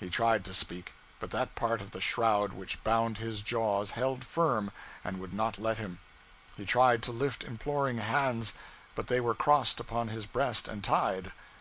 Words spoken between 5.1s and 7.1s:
would not let him. He tried